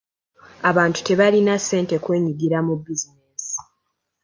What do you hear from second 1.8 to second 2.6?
kwenyigira